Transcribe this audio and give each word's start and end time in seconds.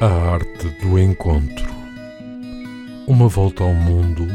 A 0.00 0.06
arte 0.06 0.68
do 0.82 0.98
encontro. 0.98 1.72
Uma 3.06 3.28
volta 3.28 3.62
ao 3.62 3.72
mundo 3.72 4.26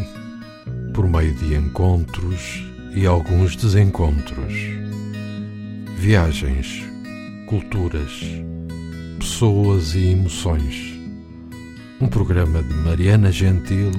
por 0.93 1.05
meio 1.07 1.33
de 1.35 1.53
encontros 1.53 2.63
e 2.95 3.05
alguns 3.05 3.57
desencontros. 3.57 4.53
Viagens, 5.97 6.81
culturas, 7.45 8.23
pessoas 9.19 9.95
e 9.95 10.11
emoções. 10.11 10.97
Um 11.99 12.07
programa 12.07 12.63
de 12.63 12.73
Mariana 12.75 13.29
Gentil, 13.29 13.91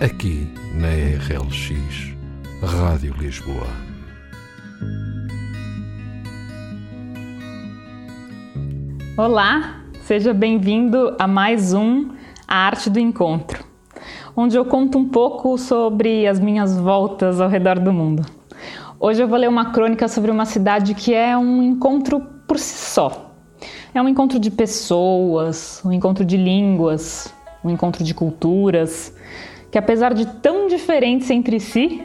aqui 0.00 0.46
na 0.74 0.88
RLX, 0.90 2.14
Rádio 2.62 3.14
Lisboa. 3.18 3.68
Olá, 9.16 9.83
seja 10.04 10.34
bem-vindo 10.34 11.16
a 11.18 11.26
mais 11.26 11.72
um 11.72 12.10
A 12.46 12.56
Arte 12.66 12.90
do 12.90 13.00
Encontro, 13.00 13.64
onde 14.36 14.54
eu 14.54 14.62
conto 14.62 14.98
um 14.98 15.08
pouco 15.08 15.56
sobre 15.56 16.26
as 16.26 16.38
minhas 16.38 16.78
voltas 16.78 17.40
ao 17.40 17.48
redor 17.48 17.78
do 17.78 17.90
mundo. 17.90 18.22
Hoje 19.00 19.22
eu 19.22 19.26
vou 19.26 19.38
ler 19.38 19.48
uma 19.48 19.72
crônica 19.72 20.06
sobre 20.06 20.30
uma 20.30 20.44
cidade 20.44 20.92
que 20.92 21.14
é 21.14 21.34
um 21.34 21.62
encontro 21.62 22.20
por 22.46 22.58
si 22.58 22.76
só. 22.90 23.32
É 23.94 24.02
um 24.02 24.06
encontro 24.06 24.38
de 24.38 24.50
pessoas, 24.50 25.80
um 25.82 25.90
encontro 25.90 26.22
de 26.22 26.36
línguas, 26.36 27.32
um 27.64 27.70
encontro 27.70 28.04
de 28.04 28.12
culturas, 28.12 29.16
que 29.70 29.78
apesar 29.78 30.12
de 30.12 30.26
tão 30.26 30.66
diferentes 30.66 31.30
entre 31.30 31.58
si, 31.58 32.02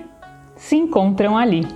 se 0.56 0.78
encontram 0.78 1.38
ali. 1.38 1.68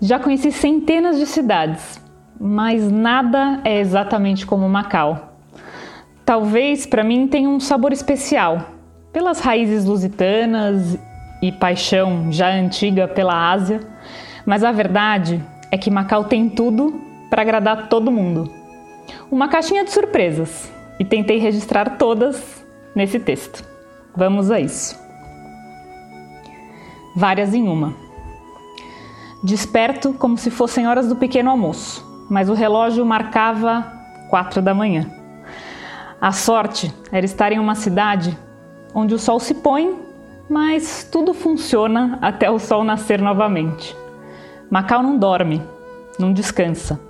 Já 0.00 0.20
conheci 0.20 0.52
centenas 0.52 1.18
de 1.18 1.26
cidades, 1.26 2.00
mas 2.44 2.90
nada 2.90 3.60
é 3.62 3.78
exatamente 3.78 4.44
como 4.44 4.68
Macau. 4.68 5.36
Talvez 6.24 6.84
para 6.84 7.04
mim 7.04 7.28
tenha 7.28 7.48
um 7.48 7.60
sabor 7.60 7.92
especial, 7.92 8.66
pelas 9.12 9.38
raízes 9.38 9.84
lusitanas 9.84 10.98
e 11.40 11.52
paixão 11.52 12.32
já 12.32 12.48
antiga 12.48 13.06
pela 13.06 13.52
Ásia, 13.52 13.80
mas 14.44 14.64
a 14.64 14.72
verdade 14.72 15.40
é 15.70 15.78
que 15.78 15.88
Macau 15.88 16.24
tem 16.24 16.48
tudo 16.48 17.00
para 17.30 17.42
agradar 17.42 17.88
todo 17.88 18.10
mundo. 18.10 18.52
Uma 19.30 19.46
caixinha 19.46 19.84
de 19.84 19.92
surpresas 19.92 20.68
e 20.98 21.04
tentei 21.04 21.38
registrar 21.38 21.96
todas 21.96 22.66
nesse 22.92 23.20
texto. 23.20 23.64
Vamos 24.16 24.50
a 24.50 24.58
isso. 24.58 25.00
Várias 27.14 27.54
em 27.54 27.68
uma. 27.68 27.94
Desperto 29.44 30.12
como 30.14 30.36
se 30.36 30.50
fossem 30.50 30.88
horas 30.88 31.06
do 31.06 31.14
pequeno 31.14 31.48
almoço 31.48 32.10
mas 32.28 32.48
o 32.48 32.54
relógio 32.54 33.04
marcava 33.04 33.86
quatro 34.30 34.62
da 34.62 34.74
manhã. 34.74 35.10
A 36.20 36.32
sorte 36.32 36.94
era 37.10 37.26
estar 37.26 37.52
em 37.52 37.58
uma 37.58 37.74
cidade 37.74 38.38
onde 38.94 39.14
o 39.14 39.18
sol 39.18 39.40
se 39.40 39.54
põe, 39.54 39.98
mas 40.48 41.08
tudo 41.10 41.34
funciona 41.34 42.18
até 42.22 42.50
o 42.50 42.58
sol 42.58 42.84
nascer 42.84 43.20
novamente. 43.20 43.96
Macau 44.70 45.02
não 45.02 45.18
dorme, 45.18 45.62
não 46.18 46.32
descansa. 46.32 47.00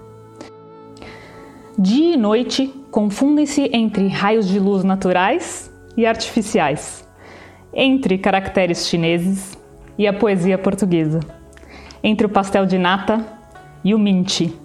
Dia 1.79 2.15
e 2.15 2.17
noite 2.17 2.73
confundem-se 2.91 3.71
entre 3.73 4.07
raios 4.09 4.47
de 4.47 4.59
luz 4.59 4.85
naturais 4.85 5.73
e 5.97 6.07
artificiais, 6.07 7.07
entre 7.73 8.19
caracteres 8.19 8.87
chineses 8.87 9.59
e 9.99 10.07
a 10.07 10.13
poesia 10.13 10.59
portuguesa, 10.59 11.21
entre 12.03 12.27
o 12.27 12.31
pastel 12.31 12.67
de 12.67 12.79
nata 12.79 13.25
e 13.85 13.95
o 13.95 13.99
minti. 13.99 14.62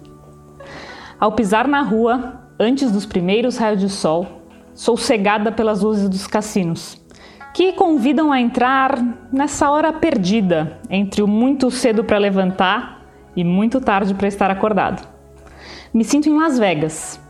Ao 1.20 1.32
pisar 1.32 1.66
na 1.66 1.82
rua, 1.82 2.40
antes 2.58 2.92
dos 2.92 3.04
primeiros 3.04 3.56
raios 3.56 3.80
de 3.80 3.88
sol, 3.88 4.42
sou 4.74 4.96
cegada 4.96 5.50
pelas 5.50 5.82
luzes 5.82 6.08
dos 6.08 6.26
cassinos, 6.26 7.00
que 7.52 7.72
convidam 7.72 8.30
a 8.30 8.40
entrar 8.40 8.96
nessa 9.32 9.70
hora 9.70 9.92
perdida 9.92 10.78
entre 10.88 11.22
o 11.22 11.26
muito 11.26 11.70
cedo 11.70 12.04
para 12.04 12.18
levantar 12.18 13.02
e 13.34 13.42
muito 13.42 13.80
tarde 13.80 14.14
para 14.14 14.28
estar 14.28 14.50
acordado. 14.50 15.06
Me 15.92 16.04
sinto 16.04 16.28
em 16.28 16.38
Las 16.38 16.58
Vegas. 16.58 17.20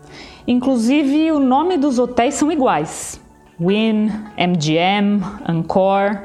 Inclusive, 0.46 1.32
o 1.32 1.38
nome 1.38 1.76
dos 1.76 1.98
hotéis 1.98 2.34
são 2.34 2.52
iguais: 2.52 3.20
Wynn, 3.60 4.10
MGM, 4.36 5.22
Encore. 5.48 6.18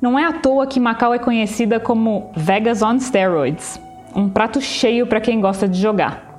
Não 0.00 0.18
é 0.18 0.24
à 0.24 0.32
toa 0.32 0.66
que 0.66 0.80
Macau 0.80 1.14
é 1.14 1.18
conhecida 1.18 1.78
como 1.78 2.32
Vegas 2.34 2.82
on 2.82 2.98
Steroids 2.98 3.80
um 4.14 4.28
prato 4.28 4.60
cheio 4.60 5.06
para 5.06 5.20
quem 5.20 5.40
gosta 5.40 5.66
de 5.66 5.80
jogar. 5.80 6.31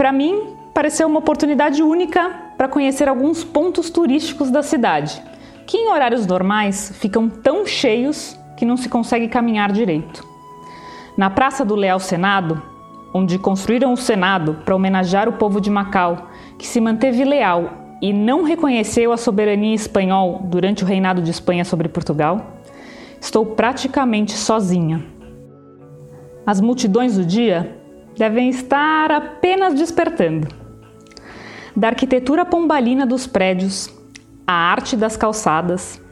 Para 0.00 0.12
mim, 0.12 0.56
pareceu 0.72 1.06
uma 1.06 1.18
oportunidade 1.18 1.82
única 1.82 2.30
para 2.56 2.66
conhecer 2.66 3.06
alguns 3.06 3.44
pontos 3.44 3.90
turísticos 3.90 4.50
da 4.50 4.62
cidade, 4.62 5.22
que 5.66 5.76
em 5.76 5.90
horários 5.90 6.26
normais 6.26 6.90
ficam 6.98 7.28
tão 7.28 7.66
cheios 7.66 8.34
que 8.56 8.64
não 8.64 8.78
se 8.78 8.88
consegue 8.88 9.28
caminhar 9.28 9.70
direito. 9.70 10.26
Na 11.18 11.28
Praça 11.28 11.66
do 11.66 11.74
Leal 11.74 12.00
Senado, 12.00 12.62
onde 13.12 13.38
construíram 13.38 13.92
o 13.92 13.96
Senado 13.98 14.62
para 14.64 14.74
homenagear 14.74 15.28
o 15.28 15.34
povo 15.34 15.60
de 15.60 15.68
Macau, 15.68 16.30
que 16.58 16.66
se 16.66 16.80
manteve 16.80 17.22
leal 17.22 17.98
e 18.00 18.10
não 18.10 18.42
reconheceu 18.42 19.12
a 19.12 19.18
soberania 19.18 19.74
espanhol 19.74 20.40
durante 20.44 20.82
o 20.82 20.86
reinado 20.86 21.20
de 21.20 21.30
Espanha 21.30 21.62
sobre 21.62 21.90
Portugal, 21.90 22.54
estou 23.20 23.44
praticamente 23.44 24.32
sozinha. 24.32 25.04
As 26.46 26.58
multidões 26.58 27.18
do 27.18 27.24
dia 27.26 27.79
devem 28.16 28.48
estar 28.48 29.10
apenas 29.10 29.74
despertando. 29.74 30.48
Da 31.76 31.88
arquitetura 31.88 32.44
pombalina 32.44 33.06
dos 33.06 33.26
prédios, 33.26 33.88
a 34.46 34.52
arte 34.52 34.96
das 34.96 35.16
calçadas, 35.16 36.02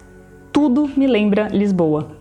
tudo 0.53 0.91
me 0.97 1.07
lembra 1.07 1.49
Lisboa. 1.49 2.17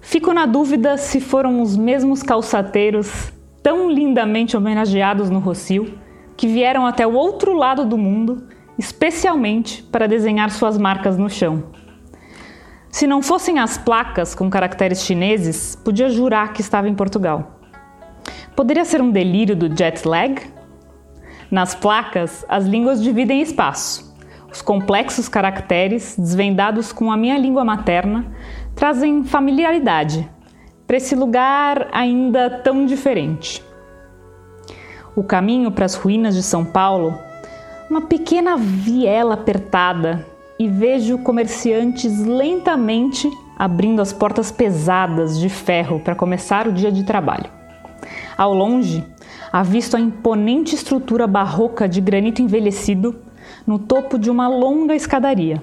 Fico 0.00 0.32
na 0.32 0.46
dúvida 0.46 0.96
se 0.96 1.20
foram 1.20 1.62
os 1.62 1.76
mesmos 1.76 2.22
calçateiros 2.22 3.32
tão 3.62 3.90
lindamente 3.90 4.56
homenageados 4.56 5.30
no 5.30 5.38
Rocio 5.38 5.98
que 6.36 6.48
vieram 6.48 6.86
até 6.86 7.06
o 7.06 7.14
outro 7.14 7.54
lado 7.54 7.84
do 7.84 7.96
mundo 7.98 8.48
especialmente 8.80 9.82
para 9.82 10.08
desenhar 10.08 10.50
suas 10.50 10.78
marcas 10.78 11.18
no 11.18 11.28
chão. 11.28 11.64
Se 12.90 13.06
não 13.06 13.20
fossem 13.20 13.58
as 13.58 13.76
placas 13.76 14.34
com 14.34 14.48
caracteres 14.48 15.04
chineses, 15.04 15.76
podia 15.76 16.08
jurar 16.08 16.54
que 16.54 16.62
estava 16.62 16.88
em 16.88 16.94
Portugal. 16.94 17.59
Poderia 18.56 18.84
ser 18.84 19.00
um 19.00 19.10
delírio 19.10 19.56
do 19.56 19.74
jet 19.76 20.06
lag? 20.06 20.40
Nas 21.50 21.74
placas, 21.74 22.44
as 22.48 22.66
línguas 22.66 23.02
dividem 23.02 23.40
espaço. 23.40 24.14
Os 24.52 24.60
complexos 24.60 25.28
caracteres, 25.28 26.16
desvendados 26.18 26.92
com 26.92 27.10
a 27.10 27.16
minha 27.16 27.38
língua 27.38 27.64
materna, 27.64 28.26
trazem 28.74 29.24
familiaridade 29.24 30.28
para 30.86 30.96
esse 30.96 31.14
lugar 31.14 31.88
ainda 31.92 32.50
tão 32.50 32.84
diferente. 32.84 33.62
O 35.14 35.22
caminho 35.22 35.70
para 35.70 35.84
as 35.84 35.94
ruínas 35.94 36.34
de 36.34 36.42
São 36.42 36.64
Paulo, 36.64 37.16
uma 37.88 38.02
pequena 38.02 38.56
viela 38.56 39.34
apertada, 39.34 40.26
e 40.58 40.68
vejo 40.68 41.16
comerciantes 41.18 42.18
lentamente 42.18 43.30
abrindo 43.56 44.02
as 44.02 44.12
portas 44.12 44.52
pesadas 44.52 45.38
de 45.40 45.48
ferro 45.48 46.00
para 46.00 46.14
começar 46.14 46.68
o 46.68 46.72
dia 46.72 46.92
de 46.92 47.02
trabalho. 47.02 47.59
Ao 48.40 48.54
longe, 48.54 49.04
avisto 49.52 49.98
a 49.98 50.00
imponente 50.00 50.74
estrutura 50.74 51.26
barroca 51.26 51.86
de 51.86 52.00
granito 52.00 52.40
envelhecido 52.40 53.14
no 53.66 53.78
topo 53.78 54.18
de 54.18 54.30
uma 54.30 54.48
longa 54.48 54.96
escadaria. 54.96 55.62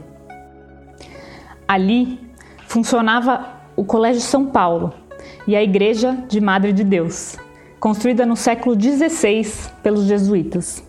Ali 1.68 2.20
funcionava 2.68 3.48
o 3.76 3.84
Colégio 3.84 4.22
São 4.22 4.46
Paulo 4.46 4.94
e 5.48 5.56
a 5.56 5.64
Igreja 5.64 6.24
de 6.30 6.40
Madre 6.40 6.72
de 6.72 6.84
Deus, 6.84 7.36
construída 7.80 8.28
no 8.28 8.36
século 8.36 8.80
XVI 8.80 9.72
pelos 9.82 10.06
jesuítas. 10.06 10.84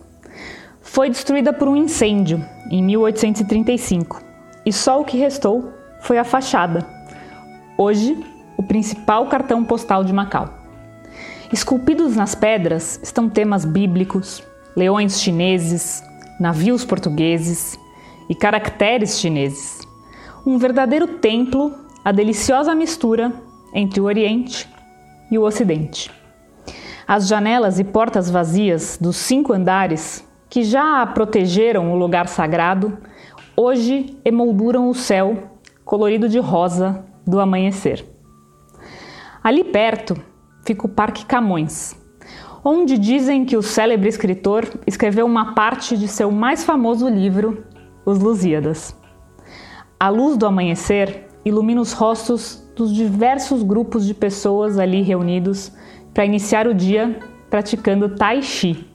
Foi 0.83 1.09
destruída 1.09 1.51
por 1.51 1.67
um 1.67 1.75
incêndio 1.75 2.45
em 2.69 2.83
1835 2.83 4.21
e 4.63 4.71
só 4.71 5.01
o 5.01 5.05
que 5.05 5.17
restou 5.17 5.73
foi 6.01 6.19
a 6.19 6.23
fachada, 6.23 6.85
hoje 7.75 8.15
o 8.55 8.61
principal 8.61 9.25
cartão 9.25 9.65
postal 9.65 10.03
de 10.03 10.13
Macau. 10.13 10.58
Esculpidos 11.51 12.15
nas 12.15 12.35
pedras 12.35 12.99
estão 13.01 13.27
temas 13.27 13.65
bíblicos, 13.65 14.43
leões 14.75 15.19
chineses, 15.19 16.03
navios 16.39 16.85
portugueses 16.85 17.75
e 18.29 18.35
caracteres 18.35 19.19
chineses. 19.19 19.79
Um 20.45 20.59
verdadeiro 20.59 21.07
templo, 21.07 21.73
a 22.05 22.11
deliciosa 22.11 22.75
mistura 22.75 23.33
entre 23.73 23.99
o 23.99 24.03
Oriente 24.03 24.69
e 25.31 25.39
o 25.39 25.41
Ocidente. 25.41 26.11
As 27.07 27.27
janelas 27.27 27.79
e 27.79 27.83
portas 27.83 28.29
vazias 28.29 28.99
dos 29.01 29.15
cinco 29.17 29.51
andares, 29.51 30.23
que 30.51 30.61
já 30.61 31.03
protegeram 31.07 31.91
o 31.91 31.97
lugar 31.97 32.27
sagrado, 32.27 32.95
hoje 33.57 34.15
emolduram 34.23 34.87
o 34.87 34.93
céu 34.93 35.49
colorido 35.83 36.29
de 36.29 36.37
rosa 36.37 37.03
do 37.25 37.39
amanhecer. 37.39 38.05
Ali 39.43 39.63
perto 39.63 40.28
fica 40.69 40.85
o 40.85 40.89
Parque 40.89 41.25
Camões, 41.25 41.95
onde 42.63 42.95
dizem 42.95 43.43
que 43.43 43.57
o 43.57 43.61
célebre 43.63 44.07
escritor 44.07 44.67
escreveu 44.85 45.25
uma 45.25 45.55
parte 45.55 45.97
de 45.97 46.07
seu 46.07 46.29
mais 46.29 46.63
famoso 46.63 47.09
livro, 47.09 47.63
Os 48.05 48.19
Lusíadas. 48.19 48.95
A 49.99 50.09
luz 50.09 50.37
do 50.37 50.45
amanhecer 50.45 51.27
ilumina 51.43 51.81
os 51.81 51.91
rostos 51.91 52.63
dos 52.75 52.93
diversos 52.93 53.63
grupos 53.63 54.05
de 54.05 54.13
pessoas 54.13 54.77
ali 54.77 55.01
reunidos 55.01 55.71
para 56.13 56.23
iniciar 56.23 56.67
o 56.67 56.73
dia 56.75 57.19
praticando 57.49 58.15
Tai 58.15 58.39
Chi. 58.43 58.87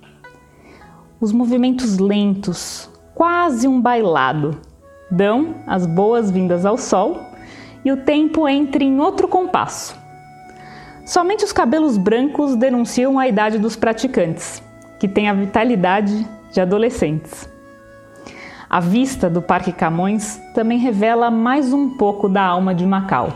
Os 1.20 1.32
movimentos 1.32 1.98
lentos, 1.98 2.88
quase 3.16 3.66
um 3.66 3.80
bailado, 3.80 4.60
dão 5.10 5.56
as 5.66 5.86
boas-vindas 5.86 6.64
ao 6.64 6.78
sol 6.78 7.20
e 7.84 7.90
o 7.90 7.96
tempo 7.96 8.46
entra 8.46 8.84
em 8.84 9.00
outro 9.00 9.26
compasso. 9.26 10.03
Somente 11.04 11.44
os 11.44 11.52
cabelos 11.52 11.98
brancos 11.98 12.56
denunciam 12.56 13.18
a 13.18 13.28
idade 13.28 13.58
dos 13.58 13.76
praticantes, 13.76 14.62
que 14.98 15.06
têm 15.06 15.28
a 15.28 15.34
vitalidade 15.34 16.26
de 16.50 16.60
adolescentes. 16.60 17.46
A 18.70 18.80
vista 18.80 19.28
do 19.28 19.42
Parque 19.42 19.70
Camões 19.70 20.40
também 20.54 20.78
revela 20.78 21.30
mais 21.30 21.74
um 21.74 21.90
pouco 21.90 22.26
da 22.26 22.42
alma 22.42 22.74
de 22.74 22.86
Macau. 22.86 23.28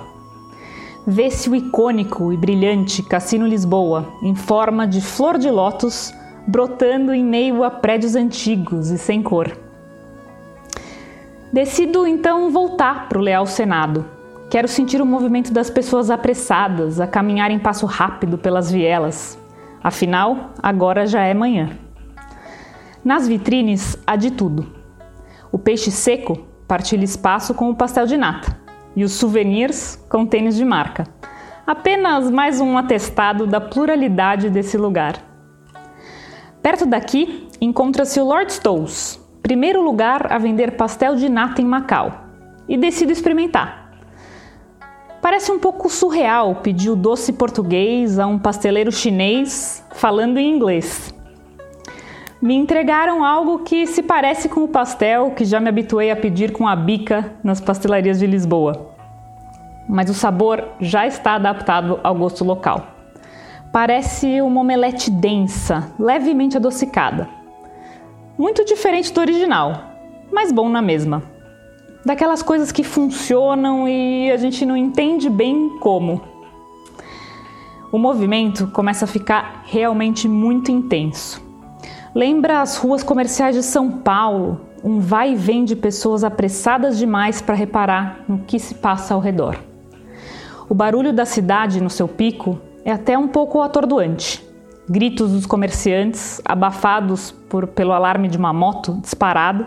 Vê-se 1.07 1.51
o 1.51 1.55
icônico 1.55 2.33
e 2.33 2.37
brilhante 2.37 3.03
Cassino 3.03 3.47
Lisboa, 3.47 4.15
em 4.23 4.35
forma 4.35 4.87
de 4.87 5.03
flor 5.03 5.37
de 5.37 5.51
lótus, 5.51 6.13
brotando 6.47 7.13
em 7.13 7.25
meio 7.25 7.63
a 7.63 7.71
prédios 7.71 8.17
antigos 8.17 8.91
e 8.91 8.97
sem 8.97 9.23
cor. 9.23 9.55
Decido 11.53 12.07
então 12.07 12.51
voltar 12.51 13.09
para 13.09 13.19
o 13.19 13.23
Leal 13.23 13.47
Senado. 13.47 14.18
Quero 14.51 14.67
sentir 14.67 15.03
o 15.03 15.07
movimento 15.07 15.53
das 15.53 15.69
pessoas 15.69 16.11
apressadas 16.11 17.01
a 17.01 17.07
caminhar 17.07 17.51
em 17.51 17.59
passo 17.59 17.85
rápido 17.85 18.39
pelas 18.39 18.73
vielas. 18.73 19.39
Afinal, 19.83 20.55
agora 20.63 21.07
já 21.07 21.23
é 21.23 21.35
manhã. 21.35 21.79
Nas 23.05 23.29
vitrines 23.29 23.99
há 24.07 24.17
de 24.17 24.31
tudo. 24.31 24.67
O 25.53 25.59
peixe 25.59 25.91
seco 25.91 26.47
partilha 26.67 27.05
espaço 27.05 27.53
com 27.53 27.69
o 27.69 27.77
pastel 27.77 28.07
de 28.07 28.17
nata 28.17 28.59
e 28.97 29.05
os 29.05 29.13
souvenirs 29.13 30.03
com 30.09 30.25
tênis 30.25 30.57
de 30.57 30.65
marca. 30.65 31.05
Apenas 31.67 32.31
mais 32.31 32.59
um 32.59 32.79
atestado 32.79 33.47
da 33.47 33.61
pluralidade 33.61 34.49
desse 34.49 34.79
lugar. 34.79 35.17
Perto 36.63 36.87
daqui 36.87 37.49
encontra-se 37.61 38.19
o 38.19 38.25
Lord 38.25 38.51
Stowes, 38.51 39.21
primeiro 39.43 39.83
lugar 39.83 40.33
a 40.33 40.39
vender 40.39 40.75
pastel 40.77 41.17
de 41.17 41.29
nata 41.29 41.61
em 41.61 41.67
Macau, 41.67 42.25
e 42.67 42.79
decido 42.79 43.13
experimentar. 43.13 43.88
Parece 45.29 45.53
um 45.53 45.59
pouco 45.59 45.91
surreal 45.91 46.55
pedir 46.55 46.89
o 46.89 46.97
doce 46.97 47.35
português 47.35 48.19
a 48.19 48.27
um 48.27 48.39
pasteleiro 48.39 48.91
chinês 48.91 49.85
falando 49.91 50.39
em 50.39 50.51
inglês. 50.51 51.15
Me 52.41 52.55
entregaram 52.55 53.23
algo 53.23 53.59
que 53.59 53.87
se 53.87 54.03
parece 54.03 54.49
com 54.49 54.65
o 54.65 54.69
pastel 54.69 55.33
que 55.33 55.45
já 55.45 55.61
me 55.61 55.69
habituei 55.69 56.11
a 56.11 56.17
pedir 56.17 56.51
com 56.51 56.67
a 56.67 56.75
bica 56.75 57.31
nas 57.45 57.61
pastelarias 57.61 58.21
de 58.21 58.27
Lisboa. 58.27 58.95
Mas 59.87 60.09
o 60.09 60.15
sabor 60.15 60.65
já 60.81 61.07
está 61.07 61.35
adaptado 61.35 62.01
ao 62.03 62.15
gosto 62.15 62.43
local. 62.43 62.87
Parece 63.71 64.41
uma 64.41 64.63
omelete 64.63 65.11
densa, 65.11 65.93
levemente 65.99 66.57
adocicada 66.57 67.29
muito 68.39 68.65
diferente 68.65 69.13
do 69.13 69.21
original, 69.21 69.93
mas 70.33 70.53
bom 70.53 70.71
na 70.71 70.81
mesma. 70.81 71.38
Daquelas 72.05 72.43
coisas 72.43 72.73
que 72.73 72.85
funcionam 72.85 73.89
e 73.89 74.31
a 74.31 74.37
gente 74.37 74.65
não 74.65 74.77
entende 74.77 75.29
bem 75.29 75.79
como. 75.81 76.23
O 77.91 77.99
movimento 77.99 78.69
começa 78.69 79.05
a 79.05 79.09
ficar 79.09 79.63
realmente 79.67 80.29
muito 80.29 80.71
intenso. 80.71 81.43
Lembra 82.15 82.61
as 82.61 82.77
ruas 82.77 83.03
comerciais 83.03 83.55
de 83.55 83.63
São 83.63 83.91
Paulo, 83.91 84.61
um 84.83 85.01
vai 85.01 85.33
e 85.33 85.37
vem 85.37 85.65
de 85.65 85.75
pessoas 85.75 86.25
apressadas 86.25 86.99
demais 86.99 87.41
para 87.43 87.55
reparar 87.55 88.25
no 88.29 88.39
que 88.41 88.59
se 88.59 88.75
passa 88.75 89.15
ao 89.15 89.21
redor. 89.21 89.59
O 90.69 90.75
barulho 90.75 91.13
da 91.13 91.25
cidade 91.25 91.81
no 91.81 91.91
seu 91.91 92.07
pico 92.07 92.61
é 92.85 92.93
até 92.93 93.17
um 93.17 93.29
pouco 93.29 93.61
atordoante 93.61 94.49
gritos 94.89 95.33
dos 95.33 95.45
comerciantes, 95.45 96.41
abafados 96.45 97.31
por, 97.31 97.67
pelo 97.67 97.93
alarme 97.93 98.29
de 98.29 98.39
uma 98.39 98.53
moto 98.53 98.99
disparado, 99.03 99.65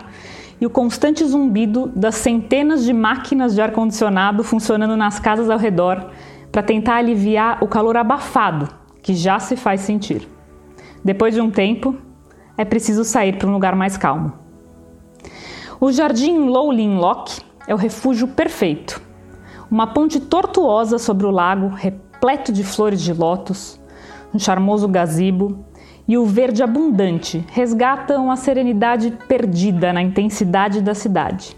e 0.62 0.66
o 0.66 0.70
constante 0.70 1.24
zumbido 1.24 1.88
das 1.88 2.14
centenas 2.14 2.84
de 2.84 2.92
máquinas 2.92 3.52
de 3.52 3.60
ar-condicionado 3.60 4.44
funcionando 4.44 4.96
nas 4.96 5.18
casas 5.18 5.50
ao 5.50 5.58
redor 5.58 6.10
para 6.52 6.62
tentar 6.62 6.98
aliviar 6.98 7.58
o 7.64 7.66
calor 7.66 7.96
abafado 7.96 8.68
que 9.02 9.12
já 9.12 9.40
se 9.40 9.56
faz 9.56 9.80
sentir. 9.80 10.28
Depois 11.04 11.34
de 11.34 11.40
um 11.40 11.50
tempo, 11.50 11.96
é 12.56 12.64
preciso 12.64 13.02
sair 13.02 13.38
para 13.38 13.48
um 13.48 13.52
lugar 13.52 13.74
mais 13.74 13.96
calmo. 13.96 14.34
O 15.80 15.90
Jardim 15.90 16.46
Lowlin 16.46 16.94
Lock 16.94 17.40
é 17.66 17.74
o 17.74 17.76
refúgio 17.76 18.28
perfeito. 18.28 19.02
Uma 19.68 19.88
ponte 19.88 20.20
tortuosa 20.20 20.96
sobre 20.96 21.26
o 21.26 21.32
lago, 21.32 21.70
repleto 21.70 22.52
de 22.52 22.62
flores 22.62 23.02
de 23.02 23.12
lótus, 23.12 23.80
um 24.32 24.38
charmoso 24.38 24.86
gazebo 24.86 25.64
e 26.06 26.18
o 26.18 26.26
verde 26.26 26.62
abundante 26.62 27.44
resgatam 27.52 28.30
a 28.30 28.36
serenidade 28.36 29.16
perdida 29.28 29.92
na 29.92 30.02
intensidade 30.02 30.80
da 30.80 30.94
cidade. 30.94 31.56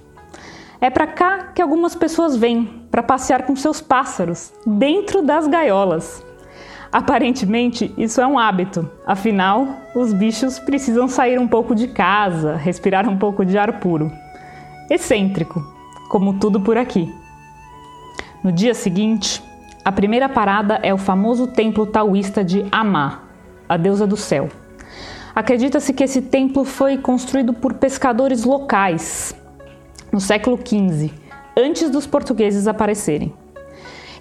É 0.80 0.90
para 0.90 1.06
cá 1.06 1.52
que 1.54 1.62
algumas 1.62 1.94
pessoas 1.94 2.36
vêm 2.36 2.82
para 2.90 3.02
passear 3.02 3.44
com 3.44 3.56
seus 3.56 3.80
pássaros 3.80 4.52
dentro 4.66 5.22
das 5.22 5.46
gaiolas. 5.46 6.22
Aparentemente, 6.92 7.92
isso 7.96 8.20
é 8.20 8.26
um 8.26 8.38
hábito, 8.38 8.88
afinal, 9.06 9.66
os 9.96 10.12
bichos 10.12 10.58
precisam 10.58 11.08
sair 11.08 11.40
um 11.40 11.48
pouco 11.48 11.74
de 11.74 11.88
casa, 11.88 12.54
respirar 12.54 13.08
um 13.08 13.16
pouco 13.16 13.44
de 13.44 13.58
ar 13.58 13.80
puro. 13.80 14.12
Excêntrico, 14.88 15.60
como 16.08 16.38
tudo 16.38 16.60
por 16.60 16.76
aqui. 16.76 17.12
No 18.44 18.52
dia 18.52 18.74
seguinte, 18.74 19.42
a 19.84 19.90
primeira 19.90 20.28
parada 20.28 20.78
é 20.82 20.94
o 20.94 20.98
famoso 20.98 21.46
templo 21.46 21.86
taoísta 21.86 22.44
de 22.44 22.64
Amá, 22.70 23.23
a 23.68 23.76
deusa 23.76 24.06
do 24.06 24.16
céu. 24.16 24.48
Acredita-se 25.34 25.92
que 25.92 26.04
esse 26.04 26.22
templo 26.22 26.64
foi 26.64 26.96
construído 26.98 27.52
por 27.52 27.74
pescadores 27.74 28.44
locais 28.44 29.34
no 30.12 30.20
século 30.20 30.56
XV, 30.56 31.10
antes 31.56 31.90
dos 31.90 32.06
portugueses 32.06 32.66
aparecerem. 32.68 33.34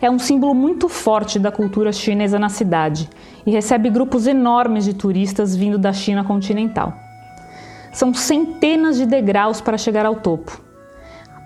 É 0.01 0.09
um 0.09 0.19
símbolo 0.19 0.53
muito 0.53 0.89
forte 0.89 1.39
da 1.39 1.51
cultura 1.51 1.91
chinesa 1.91 2.37
na 2.37 2.49
cidade 2.49 3.09
e 3.45 3.51
recebe 3.51 3.89
grupos 3.89 4.27
enormes 4.27 4.85
de 4.85 4.93
turistas 4.93 5.55
vindo 5.55 5.77
da 5.77 5.93
China 5.93 6.23
continental. 6.23 6.93
São 7.91 8.13
centenas 8.13 8.97
de 8.97 9.05
degraus 9.05 9.61
para 9.61 9.77
chegar 9.77 10.05
ao 10.05 10.15
topo 10.15 10.63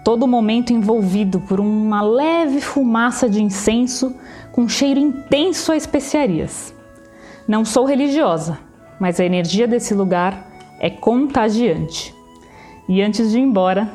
todo 0.07 0.25
momento 0.25 0.71
envolvido 0.71 1.41
por 1.41 1.59
uma 1.59 2.01
leve 2.01 2.61
fumaça 2.61 3.27
de 3.27 3.43
incenso 3.43 4.15
com 4.53 4.65
cheiro 4.65 5.01
intenso 5.01 5.69
a 5.69 5.75
especiarias. 5.75 6.73
Não 7.47 7.63
sou 7.63 7.85
religiosa, 7.85 8.59
mas 8.99 9.21
a 9.21 9.25
energia 9.25 9.65
desse 9.65 9.93
lugar 9.93 10.45
é 10.81 10.89
contagiante. 10.89 12.13
E 12.89 13.01
antes 13.01 13.31
de 13.31 13.37
ir 13.37 13.41
embora, 13.41 13.89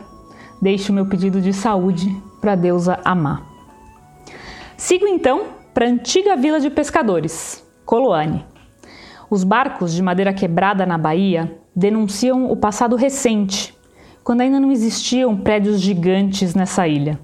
deixo 0.61 0.91
meu 0.91 1.05
pedido 1.05 1.39
de 1.39 1.53
saúde 1.53 2.17
para 2.41 2.53
a 2.53 2.57
deusa 2.57 2.99
Amá. 3.05 3.43
Sigo 4.75 5.07
então 5.07 5.49
para 5.75 5.85
a 5.85 5.89
antiga 5.89 6.35
vila 6.35 6.61
de 6.61 6.71
pescadores, 6.71 7.63
Coloane. 7.85 8.43
Os 9.31 9.45
barcos 9.45 9.93
de 9.93 10.03
madeira 10.03 10.33
quebrada 10.33 10.87
na 10.87 10.97
Bahia 10.97 11.59
denunciam 11.77 12.51
o 12.51 12.57
passado 12.57 12.97
recente 12.97 13.75
quando 14.25 14.41
ainda 14.41 14.59
não 14.59 14.73
existiam 14.73 15.37
prédios 15.37 15.79
gigantes 15.79 16.55
nessa 16.55 16.89
ilha. 16.89 17.21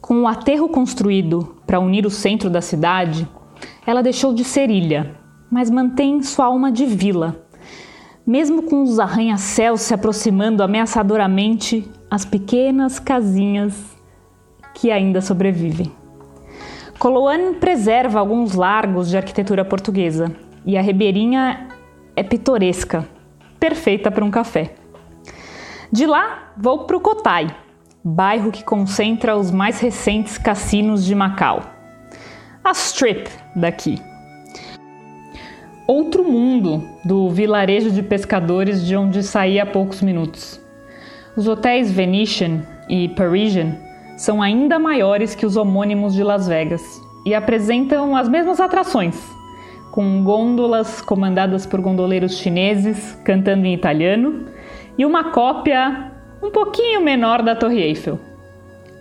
Com 0.00 0.22
o 0.22 0.28
aterro 0.28 0.68
construído 0.68 1.56
para 1.66 1.80
unir 1.80 2.06
o 2.06 2.10
centro 2.10 2.48
da 2.48 2.60
cidade, 2.60 3.26
ela 3.86 4.02
deixou 4.02 4.32
de 4.32 4.44
ser 4.44 4.70
ilha, 4.70 5.14
mas 5.50 5.70
mantém 5.70 6.22
sua 6.22 6.46
alma 6.46 6.72
de 6.72 6.86
vila. 6.86 7.44
Mesmo 8.26 8.62
com 8.62 8.82
os 8.82 8.98
arranha-céus 8.98 9.82
se 9.82 9.92
aproximando 9.92 10.62
ameaçadoramente, 10.62 11.88
as 12.10 12.24
pequenas 12.24 12.98
casinhas 12.98 13.94
que 14.72 14.90
ainda 14.90 15.20
sobrevivem. 15.20 15.92
Coloane 16.98 17.56
preserva 17.56 18.18
alguns 18.18 18.54
largos 18.54 19.10
de 19.10 19.16
arquitetura 19.16 19.64
portuguesa 19.64 20.34
e 20.64 20.78
a 20.78 20.80
ribeirinha 20.80 21.68
é 22.16 22.22
pitoresca, 22.22 23.06
perfeita 23.60 24.10
para 24.10 24.24
um 24.24 24.30
café. 24.30 24.74
De 25.92 26.06
lá, 26.06 26.52
vou 26.56 26.86
para 26.86 26.96
o 26.96 27.00
Cotai, 27.00 27.54
bairro 28.02 28.50
que 28.50 28.64
concentra 28.64 29.36
os 29.36 29.50
mais 29.50 29.80
recentes 29.80 30.38
cassinos 30.38 31.04
de 31.04 31.14
Macau. 31.14 31.73
A 32.64 32.70
Strip 32.70 33.28
daqui. 33.54 34.00
Outro 35.86 36.24
mundo 36.24 36.82
do 37.04 37.28
vilarejo 37.28 37.90
de 37.90 38.02
pescadores 38.02 38.86
de 38.86 38.96
onde 38.96 39.22
saí 39.22 39.60
há 39.60 39.66
poucos 39.66 40.00
minutos. 40.00 40.58
Os 41.36 41.46
hotéis 41.46 41.92
Venetian 41.92 42.62
e 42.88 43.10
Parisian 43.10 43.74
são 44.16 44.40
ainda 44.40 44.78
maiores 44.78 45.34
que 45.34 45.44
os 45.44 45.58
homônimos 45.58 46.14
de 46.14 46.22
Las 46.22 46.48
Vegas 46.48 46.80
e 47.26 47.34
apresentam 47.34 48.16
as 48.16 48.30
mesmas 48.30 48.58
atrações, 48.58 49.22
com 49.92 50.24
gôndolas 50.24 51.02
comandadas 51.02 51.66
por 51.66 51.82
gondoleiros 51.82 52.38
chineses 52.38 53.14
cantando 53.26 53.66
em 53.66 53.74
italiano 53.74 54.46
e 54.96 55.04
uma 55.04 55.32
cópia 55.32 56.12
um 56.42 56.50
pouquinho 56.50 57.02
menor 57.02 57.42
da 57.42 57.54
Torre 57.54 57.82
Eiffel. 57.82 58.18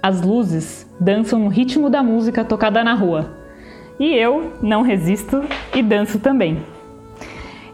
As 0.02 0.22
luzes 0.22 0.86
dançam 1.00 1.40
no 1.40 1.48
ritmo 1.48 1.90
da 1.90 2.04
música 2.04 2.44
tocada 2.44 2.84
na 2.84 2.94
rua. 2.94 3.42
E 4.00 4.14
eu 4.14 4.54
não 4.62 4.82
resisto 4.82 5.44
e 5.74 5.82
danço 5.82 6.20
também. 6.20 6.64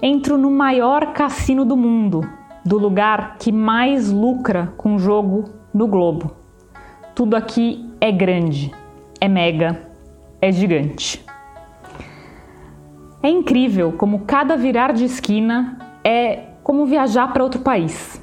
Entro 0.02 0.38
no 0.38 0.52
maior 0.52 1.14
cassino 1.14 1.66
do 1.66 1.76
mundo, 1.76 2.22
do 2.66 2.78
lugar 2.78 3.38
que 3.38 3.52
mais 3.52 4.12
lucra 4.12 4.74
com 4.78 4.98
jogo 4.98 5.46
no 5.74 5.88
globo. 5.88 6.32
Tudo 7.16 7.36
aqui 7.36 7.90
é 8.00 8.12
grande, 8.12 8.74
é 9.20 9.28
mega, 9.28 9.82
é 10.42 10.52
gigante. 10.52 11.26
É 13.22 13.30
incrível 13.30 13.92
como 13.92 14.20
cada 14.20 14.56
virar 14.56 14.94
de 14.94 15.04
esquina 15.04 15.78
é 16.04 16.46
como 16.64 16.86
viajar 16.86 17.34
para 17.34 17.44
outro 17.44 17.60
país. 17.62 18.22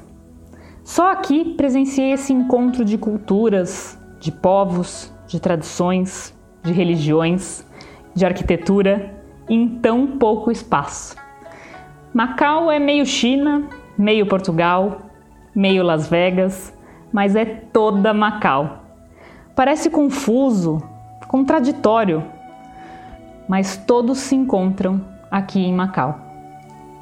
Só 0.83 1.11
aqui 1.11 1.53
presenciei 1.55 2.13
esse 2.13 2.31
encontro 2.31 2.85
de 2.85 2.97
culturas, 2.97 3.99
de 4.19 4.31
povos, 4.31 5.13
de 5.27 5.39
tradições, 5.39 6.33
de 6.63 6.71
religiões, 6.71 7.66
de 8.17 8.25
arquitetura 8.25 9.13
em 9.47 9.77
tão 9.79 10.17
pouco 10.17 10.51
espaço. 10.51 11.15
Macau 12.11 12.71
é 12.71 12.79
meio 12.79 13.05
China, 13.05 13.69
meio 13.95 14.25
Portugal, 14.25 15.03
meio 15.53 15.83
Las 15.83 16.09
Vegas, 16.09 16.75
mas 17.13 17.35
é 17.35 17.45
toda 17.45 18.15
Macau. 18.15 18.79
Parece 19.55 19.91
confuso, 19.91 20.81
contraditório, 21.27 22.23
mas 23.47 23.77
todos 23.77 24.17
se 24.17 24.35
encontram 24.35 24.99
aqui 25.29 25.63
em 25.63 25.73
Macau. 25.73 26.19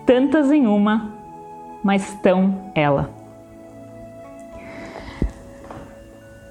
Tantas 0.05 0.51
em 0.51 0.67
uma, 0.67 1.13
mas 1.81 2.13
tão 2.15 2.71
ela. 2.75 3.09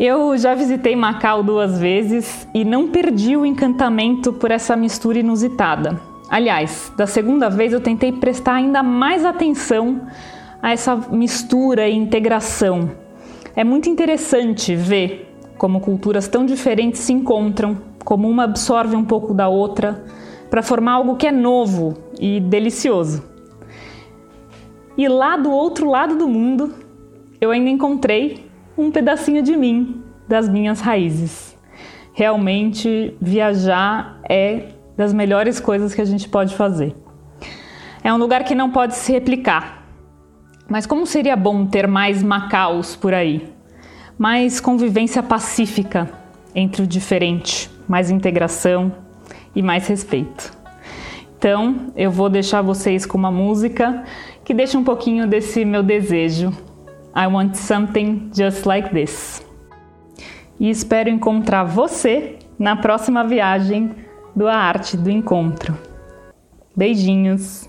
Eu 0.07 0.37
já 0.37 0.55
visitei 0.55 0.95
Macau 0.95 1.43
duas 1.43 1.79
vezes 1.79 2.47
e 2.53 2.63
não 2.63 2.89
perdi 2.89 3.39
o 3.39 3.47
encantamento 3.47 4.35
por 4.35 4.51
essa 4.51 4.77
mistura 4.77 5.21
inusitada. 5.21 5.99
Aliás, 6.29 6.93
da 6.95 7.07
segunda 7.07 7.49
vez 7.49 7.73
eu 7.73 7.81
tentei 7.81 8.13
prestar 8.13 8.57
ainda 8.57 8.83
mais 8.83 9.25
atenção 9.25 10.03
a 10.61 10.73
essa 10.73 10.95
mistura 10.95 11.89
e 11.89 11.97
integração. 11.97 12.91
É 13.57 13.65
muito 13.65 13.89
interessante 13.89 14.77
ver 14.77 15.35
como 15.57 15.81
culturas 15.81 16.29
tão 16.29 16.45
diferentes 16.45 17.01
se 17.01 17.15
encontram, 17.15 17.79
como 18.05 18.29
uma 18.29 18.45
absorve 18.45 18.95
um 18.97 19.05
pouco 19.07 19.33
da 19.33 19.49
outra, 19.49 20.05
para 20.51 20.63
formar 20.63 20.93
algo 20.93 21.17
que 21.17 21.27
é 21.27 21.33
novo 21.33 21.97
e 22.21 22.41
delicioso. 22.41 23.25
E 24.99 25.09
lá 25.09 25.39
do 25.39 25.51
outro 25.51 25.89
lado 25.89 26.19
do 26.19 26.29
mundo, 26.29 26.75
eu 27.41 27.51
ainda 27.51 27.71
encontrei 27.71 28.53
um 28.77 28.91
pedacinho 28.91 29.43
de 29.43 29.57
mim, 29.57 30.03
das 30.29 30.49
minhas 30.49 30.81
raízes. 30.81 31.57
Realmente, 32.13 33.17
viajar 33.21 34.21
é 34.29 34.69
das 34.97 35.13
melhores 35.13 35.59
coisas 35.59 35.95
que 35.95 36.01
a 36.01 36.05
gente 36.05 36.29
pode 36.29 36.55
fazer. 36.55 36.95
É 38.03 38.13
um 38.13 38.17
lugar 38.17 38.45
que 38.45 38.55
não 38.55 38.71
pode 38.71 38.95
se 38.95 39.13
replicar. 39.13 39.85
Mas 40.69 40.87
como 40.87 41.07
seria 41.07 41.37
bom 41.37 41.67
ter 41.67 41.87
mais 41.87 42.23
Macaus 42.23 42.97
por 42.97 43.13
aí? 43.13 43.49
Mais 44.19 44.61
convivência 44.61 45.23
pacífica 45.23 46.11
entre 46.55 46.83
o 46.83 46.87
diferente, 46.87 47.71
mais 47.89 48.11
integração 48.11 48.93
e 49.55 49.63
mais 49.63 49.87
respeito. 49.87 50.57
Então, 51.37 51.93
eu 51.97 52.11
vou 52.11 52.31
deixar 52.31 52.63
vocês 52.63 53.05
com 53.05 53.19
uma 53.19 53.31
música 53.31 54.05
que 54.45 54.55
deixa 54.55 54.79
um 54.79 54.85
pouquinho 54.85 55.27
desse 55.27 55.65
meu 55.65 55.83
desejo 55.83 56.53
I 57.15 57.29
want 57.29 57.57
something 57.57 58.31
just 58.35 58.67
like 58.67 58.91
this. 58.93 59.45
E 60.59 60.69
espero 60.69 61.09
encontrar 61.09 61.65
você 61.65 62.39
na 62.59 62.77
próxima 62.77 63.25
viagem 63.25 63.95
do 64.35 64.49
A 64.49 64.57
Arte 64.57 64.97
do 64.97 65.11
Encontro. 65.11 65.79
Beijinhos! 66.77 67.69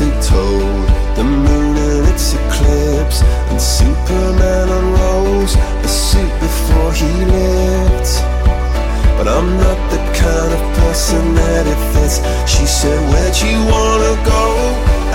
distant 0.00 0.22
toll. 0.22 0.60
The 1.14 1.24
moon 1.24 1.76
and 1.76 2.08
its 2.08 2.32
eclipse, 2.32 3.22
and 3.50 3.60
Superman 3.60 4.68
unrolls 4.68 5.54
the 5.82 5.88
suit 5.88 6.32
before 6.40 6.92
he 6.92 7.10
lived. 7.24 8.08
But 9.18 9.28
I'm 9.28 9.50
not 9.58 9.78
the 9.90 10.00
kind 10.16 10.52
of 10.56 10.62
person 10.78 11.34
that 11.34 11.66
it 11.66 11.80
fits. 11.92 12.16
She 12.50 12.64
said, 12.64 12.98
Where'd 13.10 13.36
you 13.44 13.58
wanna 13.68 14.14
go? 14.24 14.44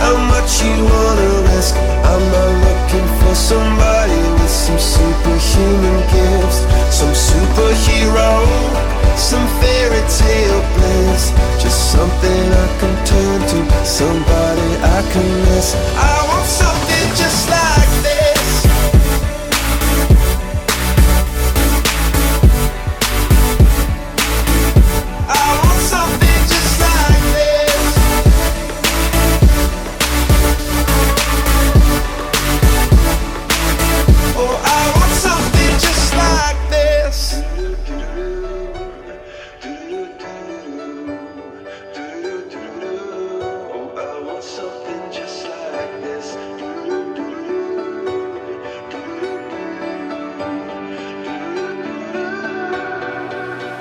How 0.01 0.15
much 0.33 0.61
you 0.61 0.75
wanna 0.93 1.31
risk? 1.49 1.73
I'm 2.05 2.23
not 2.35 2.74
somebody 3.35 4.17
with 4.39 4.49
some 4.49 4.79
superhuman 4.79 5.99
gifts, 6.09 6.59
some 6.89 7.11
superhero, 7.11 8.31
some 9.17 9.45
fairy 9.59 10.03
tale 10.07 10.61
bliss. 10.75 11.31
Just 11.61 11.91
something 11.91 12.43
I 12.63 12.67
can 12.79 12.95
turn 13.05 13.39
to, 13.51 13.85
somebody 13.85 14.69
I 14.81 14.99
can 15.11 15.27
miss. 15.45 15.75
I 15.97 16.27
want 16.29 16.47
some. 16.47 16.74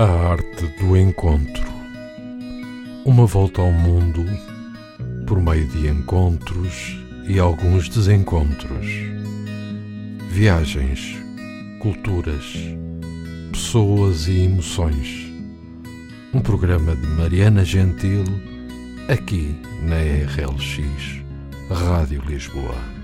A 0.00 0.30
arte 0.30 0.66
do 0.78 0.96
encontro. 0.96 1.70
Uma 3.04 3.26
volta 3.26 3.60
ao 3.60 3.70
mundo 3.70 4.24
por 5.26 5.42
meio 5.42 5.66
de 5.68 5.88
encontros 5.88 6.98
e 7.28 7.38
alguns 7.38 7.86
desencontros. 7.90 8.86
Viagens, 10.30 11.18
culturas, 11.80 12.46
pessoas 13.52 14.26
e 14.26 14.44
emoções. 14.44 15.30
Um 16.32 16.40
programa 16.40 16.96
de 16.96 17.06
Mariana 17.06 17.62
Gentil, 17.62 18.24
aqui 19.06 19.54
na 19.82 19.96
RLX, 19.96 21.22
Rádio 21.68 22.22
Lisboa. 22.26 22.99